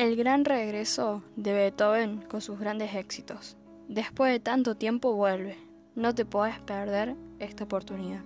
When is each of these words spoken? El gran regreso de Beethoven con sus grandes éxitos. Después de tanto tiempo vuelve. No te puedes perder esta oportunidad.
El 0.00 0.16
gran 0.16 0.46
regreso 0.46 1.22
de 1.36 1.52
Beethoven 1.52 2.22
con 2.22 2.40
sus 2.40 2.58
grandes 2.58 2.94
éxitos. 2.94 3.58
Después 3.86 4.32
de 4.32 4.40
tanto 4.40 4.74
tiempo 4.74 5.12
vuelve. 5.12 5.58
No 5.94 6.14
te 6.14 6.24
puedes 6.24 6.58
perder 6.60 7.16
esta 7.38 7.64
oportunidad. 7.64 8.22